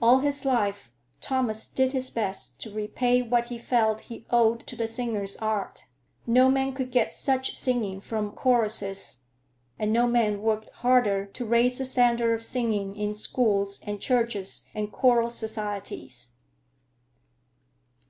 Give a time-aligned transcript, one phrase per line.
[0.00, 0.90] All his life
[1.20, 5.84] Thomas did his best to repay what he felt he owed to the singer's art.
[6.26, 9.18] No man could get such singing from choruses,
[9.78, 14.62] and no man worked harder to raise the standard of singing in schools and churches
[14.74, 16.30] and choral societies.